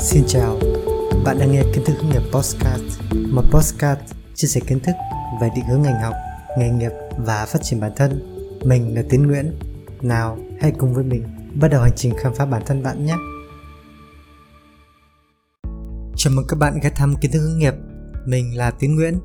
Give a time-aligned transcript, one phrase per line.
[0.00, 0.58] Xin chào,
[1.24, 2.82] bạn đang nghe kiến thức hướng nghiệp Postcard,
[3.32, 4.00] một postcard
[4.34, 4.92] chia sẻ kiến thức
[5.40, 6.14] về định hướng ngành học,
[6.58, 8.22] nghề nghiệp và phát triển bản thân.
[8.64, 9.58] Mình là Tiến Nguyễn.
[10.02, 11.22] Nào, hãy cùng với mình
[11.60, 13.14] bắt đầu hành trình khám phá bản thân bạn nhé.
[16.16, 17.74] Chào mừng các bạn ghé thăm kiến thức hướng nghiệp.
[18.26, 19.18] Mình là Tiến Nguyễn.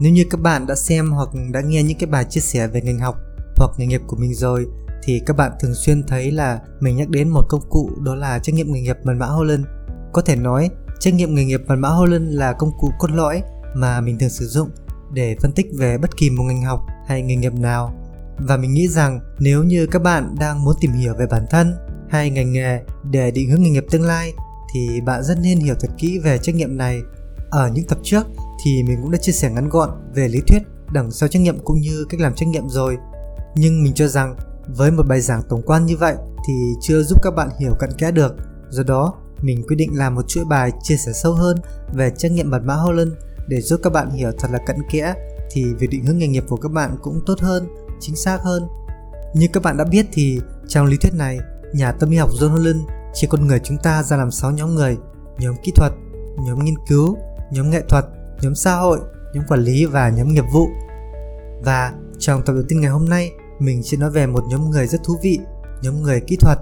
[0.00, 2.80] Nếu như các bạn đã xem hoặc đã nghe những cái bài chia sẻ về
[2.80, 3.16] ngành học
[3.56, 4.66] hoặc nghề nghiệp của mình rồi
[5.02, 8.38] thì các bạn thường xuyên thấy là mình nhắc đến một công cụ đó là
[8.38, 9.64] trách nhiệm nghề nghiệp mật mã Holland.
[10.12, 13.42] Có thể nói, trách nhiệm nghề nghiệp mật mã Holland là công cụ cốt lõi
[13.74, 14.68] mà mình thường sử dụng
[15.12, 17.94] để phân tích về bất kỳ một ngành học hay nghề nghiệp nào.
[18.38, 21.74] Và mình nghĩ rằng nếu như các bạn đang muốn tìm hiểu về bản thân
[22.10, 22.80] hay ngành nghề
[23.10, 24.32] để định hướng nghề nghiệp tương lai
[24.74, 27.00] thì bạn rất nên hiểu thật kỹ về trách nhiệm này.
[27.50, 28.26] Ở những tập trước
[28.64, 31.58] thì mình cũng đã chia sẻ ngắn gọn về lý thuyết đằng sau trách nhiệm
[31.64, 32.96] cũng như cách làm trách nhiệm rồi.
[33.54, 36.14] Nhưng mình cho rằng với một bài giảng tổng quan như vậy
[36.48, 38.36] thì chưa giúp các bạn hiểu cặn kẽ được.
[38.70, 41.56] Do đó, mình quyết định làm một chuỗi bài chia sẻ sâu hơn
[41.92, 43.12] về trách nhiệm mật mã Holland
[43.48, 45.14] để giúp các bạn hiểu thật là cận kẽ
[45.50, 47.68] thì việc định hướng nghề nghiệp của các bạn cũng tốt hơn,
[48.00, 48.68] chính xác hơn.
[49.34, 51.38] Như các bạn đã biết thì trong lý thuyết này,
[51.74, 52.78] nhà tâm lý học John Holland
[53.14, 54.96] chia con người chúng ta ra làm 6 nhóm người,
[55.38, 55.92] nhóm kỹ thuật,
[56.46, 57.16] nhóm nghiên cứu,
[57.52, 58.04] nhóm nghệ thuật,
[58.42, 58.98] nhóm xã hội,
[59.34, 60.68] nhóm quản lý và nhóm nghiệp vụ.
[61.64, 64.86] Và trong tập đầu tiên ngày hôm nay, mình sẽ nói về một nhóm người
[64.86, 65.38] rất thú vị,
[65.82, 66.58] nhóm người kỹ thuật.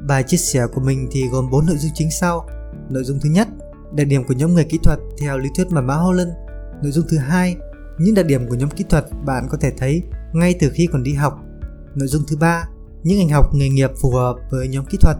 [0.00, 2.48] Bài chia sẻ của mình thì gồm 4 nội dung chính sau.
[2.90, 3.48] Nội dung thứ nhất,
[3.94, 6.30] đặc điểm của nhóm người kỹ thuật theo lý thuyết mật mã Holland.
[6.82, 7.56] Nội dung thứ hai,
[7.98, 11.02] những đặc điểm của nhóm kỹ thuật bạn có thể thấy ngay từ khi còn
[11.02, 11.38] đi học.
[11.94, 12.68] Nội dung thứ ba,
[13.02, 15.16] những ngành học nghề nghiệp phù hợp với nhóm kỹ thuật.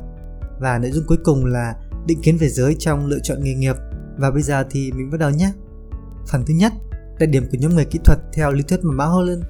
[0.61, 1.75] Và nội dung cuối cùng là
[2.07, 3.77] định kiến về giới trong lựa chọn nghề nghiệp.
[4.19, 5.53] Và bây giờ thì mình bắt đầu nhé.
[6.29, 6.73] Phần thứ nhất,
[7.19, 9.43] đặc điểm của nhóm người kỹ thuật theo lý thuyết mật mã Holland.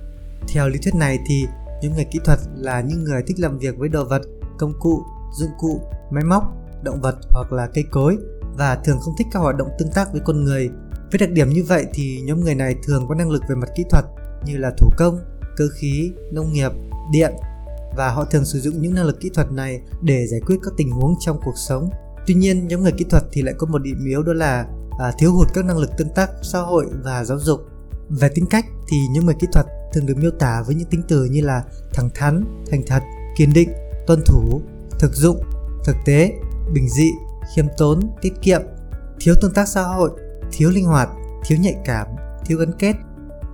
[0.49, 1.45] Theo lý thuyết này thì
[1.83, 4.23] nhóm người kỹ thuật là những người thích làm việc với đồ vật,
[4.59, 5.03] công cụ,
[5.37, 6.45] dụng cụ, máy móc,
[6.83, 8.17] động vật hoặc là cây cối
[8.57, 10.71] và thường không thích các hoạt động tương tác với con người.
[11.11, 13.69] Với đặc điểm như vậy thì nhóm người này thường có năng lực về mặt
[13.77, 14.05] kỹ thuật
[14.45, 15.19] như là thủ công,
[15.57, 16.73] cơ khí, nông nghiệp,
[17.13, 17.33] điện
[17.97, 20.73] và họ thường sử dụng những năng lực kỹ thuật này để giải quyết các
[20.77, 21.91] tình huống trong cuộc sống.
[22.27, 24.67] Tuy nhiên, nhóm người kỹ thuật thì lại có một điểm yếu đó là
[24.99, 27.61] à, thiếu hụt các năng lực tương tác xã hội và giáo dục.
[28.09, 31.03] Về tính cách thì những người kỹ thuật thường được miêu tả với những tính
[31.09, 31.63] từ như là
[31.95, 33.03] thẳng thắn, thành thật,
[33.37, 33.71] kiên định,
[34.07, 34.61] tuân thủ,
[34.99, 35.41] thực dụng,
[35.85, 36.33] thực tế,
[36.73, 37.11] bình dị,
[37.55, 38.63] khiêm tốn, tiết kiệm,
[39.21, 40.11] thiếu tương tác xã hội,
[40.53, 41.09] thiếu linh hoạt,
[41.47, 42.07] thiếu nhạy cảm,
[42.47, 42.95] thiếu gắn kết.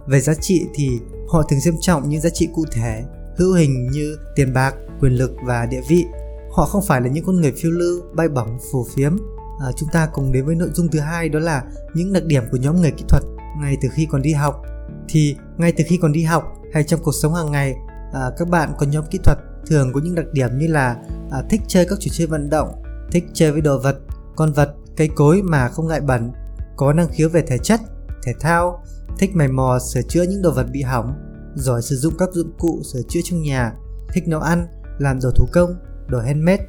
[0.06, 3.04] Về giá trị thì họ thường xem trọng những giá trị cụ thể,
[3.36, 6.04] hữu hình như tiền bạc, quyền lực và địa vị.
[6.50, 9.16] Họ không phải là những con người phiêu lưu, bay bổng, phù phiếm.
[9.60, 11.62] À, chúng ta cùng đến với nội dung thứ hai đó là
[11.94, 13.22] những đặc điểm của nhóm người kỹ thuật
[13.60, 14.62] ngay từ khi còn đi học
[15.08, 17.74] thì ngay từ khi còn đi học hay trong cuộc sống hàng ngày
[18.12, 20.96] à, các bạn có nhóm kỹ thuật thường có những đặc điểm như là
[21.32, 22.82] à, thích chơi các trò chơi vận động
[23.12, 23.96] thích chơi với đồ vật
[24.36, 26.32] con vật cây cối mà không ngại bẩn
[26.76, 27.80] có năng khiếu về thể chất
[28.24, 28.84] thể thao
[29.18, 31.12] thích mày mò sửa chữa những đồ vật bị hỏng
[31.54, 33.72] giỏi sử dụng các dụng cụ sửa chữa trong nhà
[34.12, 34.66] thích nấu ăn
[34.98, 35.74] làm đồ thủ công
[36.08, 36.64] đồ handmade.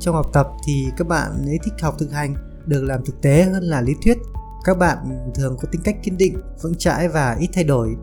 [0.00, 2.34] Trong học tập thì các bạn ấy thích học thực hành
[2.66, 4.18] được làm thực tế hơn là lý thuyết.
[4.64, 7.96] Các bạn thường có tính cách kiên định vững chãi và ít thay đổi.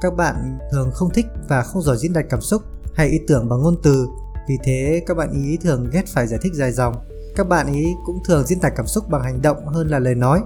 [0.00, 2.62] Các bạn thường không thích và không giỏi diễn đạt cảm xúc
[2.94, 4.06] hay ý tưởng bằng ngôn từ
[4.48, 6.94] vì thế các bạn ý thường ghét phải giải thích dài dòng.
[7.36, 10.14] Các bạn ý cũng thường diễn tả cảm xúc bằng hành động hơn là lời
[10.14, 10.42] nói.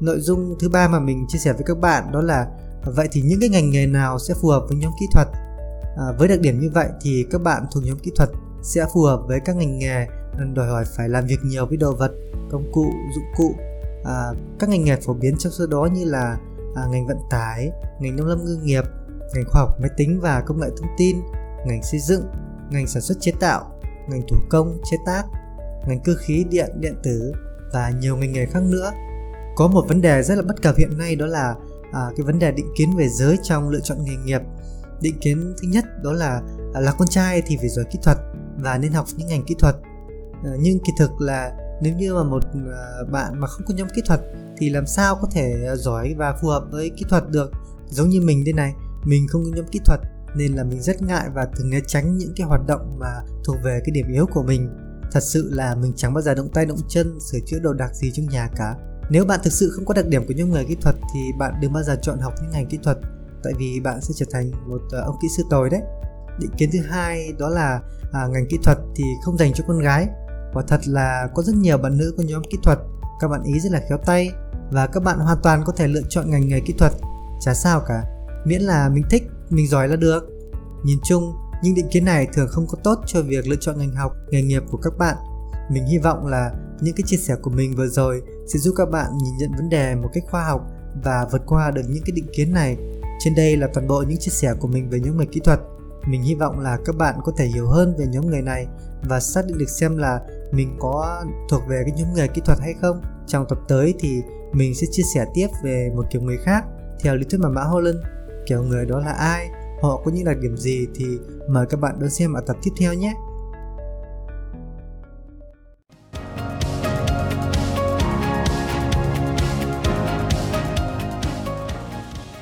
[0.00, 2.46] Nội dung thứ ba mà mình chia sẻ với các bạn đó là
[2.84, 5.28] vậy thì những cái ngành nghề nào sẽ phù hợp với nhóm kỹ thuật?
[5.96, 8.30] À, với đặc điểm như vậy thì các bạn thuộc nhóm kỹ thuật
[8.62, 10.06] sẽ phù hợp với các ngành nghề
[10.38, 12.12] à, đòi hỏi phải làm việc nhiều với đồ vật
[12.50, 13.54] công cụ dụng cụ.
[14.04, 16.38] À, các ngành nghề phổ biến trong số đó như là
[16.74, 17.70] à, ngành vận tải
[18.00, 18.84] ngành nông lâm ngư nghiệp
[19.34, 21.16] ngành khoa học máy tính và công nghệ thông tin
[21.66, 22.22] ngành xây dựng
[22.70, 25.22] ngành sản xuất chế tạo ngành thủ công chế tác
[25.88, 27.32] ngành cơ khí điện điện tử
[27.72, 28.92] và nhiều ngành nghề khác nữa.
[29.56, 31.54] Có một vấn đề rất là bất cập hiện nay đó là
[31.92, 34.40] à, cái vấn đề định kiến về giới trong lựa chọn nghề nghiệp.
[35.00, 36.42] Định kiến thứ nhất đó là
[36.74, 38.18] à, là con trai thì phải giỏi kỹ thuật
[38.58, 39.76] và nên học những ngành kỹ thuật.
[40.44, 41.52] À, nhưng kỳ thực là
[41.82, 44.20] nếu như mà một à, bạn mà không có nhóm kỹ thuật
[44.58, 47.50] thì làm sao có thể à, giỏi và phù hợp với kỹ thuật được?
[47.88, 48.74] Giống như mình đây này
[49.04, 50.00] mình không có nhóm kỹ thuật
[50.36, 53.12] nên là mình rất ngại và thường né tránh những cái hoạt động mà
[53.44, 54.70] thuộc về cái điểm yếu của mình.
[55.12, 57.94] Thật sự là mình chẳng bao giờ động tay động chân sửa chữa đồ đạc
[57.94, 58.74] gì trong nhà cả.
[59.10, 61.54] Nếu bạn thực sự không có đặc điểm của những người kỹ thuật thì bạn
[61.60, 62.98] đừng bao giờ chọn học những ngành kỹ thuật
[63.44, 65.80] tại vì bạn sẽ trở thành một ờ, ông kỹ sư tồi đấy.
[66.40, 67.80] Định kiến thứ hai đó là
[68.12, 70.06] à, ngành kỹ thuật thì không dành cho con gái.
[70.52, 72.78] Quả thật là có rất nhiều bạn nữ có nhóm kỹ thuật,
[73.20, 74.30] các bạn ý rất là khéo tay
[74.70, 76.92] và các bạn hoàn toàn có thể lựa chọn ngành nghề kỹ thuật,
[77.40, 78.04] chả sao cả,
[78.44, 80.24] miễn là mình thích, mình giỏi là được.
[80.84, 81.32] Nhìn chung,
[81.62, 84.42] những định kiến này thường không có tốt cho việc lựa chọn ngành học, nghề
[84.42, 85.16] nghiệp của các bạn.
[85.70, 86.50] Mình hy vọng là
[86.80, 89.68] những cái chia sẻ của mình vừa rồi sẽ giúp các bạn nhìn nhận vấn
[89.68, 90.60] đề một cách khoa học
[91.04, 92.76] và vượt qua được những cái định kiến này.
[93.18, 95.60] Trên đây là toàn bộ những chia sẻ của mình về nhóm người kỹ thuật.
[96.06, 98.66] Mình hy vọng là các bạn có thể hiểu hơn về nhóm người này
[99.08, 100.20] và xác định được xem là
[100.52, 103.00] mình có thuộc về cái nhóm người kỹ thuật hay không.
[103.26, 104.20] Trong tập tới thì
[104.52, 106.64] mình sẽ chia sẻ tiếp về một kiểu người khác
[107.00, 107.96] theo lý thuyết mà mã Holland.
[108.46, 109.48] Kiểu người đó là ai,
[109.82, 111.04] họ có những đặc điểm gì thì
[111.48, 113.14] mời các bạn đón xem ở tập tiếp theo nhé.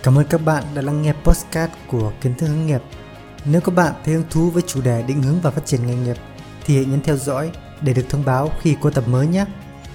[0.03, 2.83] Cảm ơn các bạn đã lắng nghe podcast của Kiến thức hướng nghiệp.
[3.45, 5.95] Nếu các bạn thấy hứng thú với chủ đề định hướng và phát triển nghề
[5.95, 6.17] nghiệp
[6.65, 7.51] thì hãy nhấn theo dõi
[7.81, 9.47] để được thông báo khi có tập mới nhé.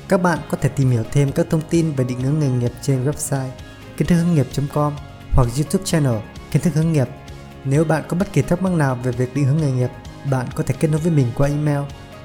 [0.07, 2.71] Các bạn có thể tìm hiểu thêm các thông tin về định hướng nghề nghiệp
[2.81, 3.49] trên website
[3.97, 4.93] kiến thức hướng nghiệp.com
[5.39, 6.15] hoặc YouTube channel
[6.51, 7.07] Kiến thức hướng nghiệp.
[7.63, 9.89] Nếu bạn có bất kỳ thắc mắc nào về việc định hướng nghề nghiệp,
[10.31, 11.79] bạn có thể kết nối với mình qua email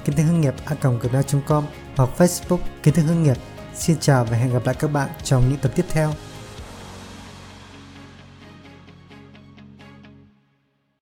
[0.05, 1.63] kiến thức hướng nghiệp a.gmail.com
[1.95, 3.37] hoặc Facebook kiến thức hướng nghiệp.
[3.75, 6.13] Xin chào và hẹn gặp lại các bạn trong những tập tiếp theo.